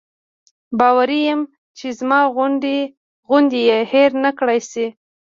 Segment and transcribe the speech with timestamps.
[0.79, 1.41] باوري یم
[1.77, 2.19] چې زما
[3.29, 4.85] غوندې یې هېر نکړای شي.